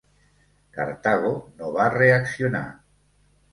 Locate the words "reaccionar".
1.99-2.65